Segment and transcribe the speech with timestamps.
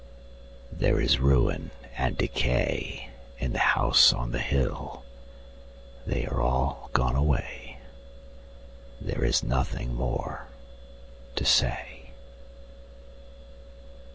[0.71, 5.05] There is ruin and decay In the House on the Hill
[6.07, 7.77] They are all gone away,
[8.99, 10.47] There is nothing more
[11.35, 12.13] to say.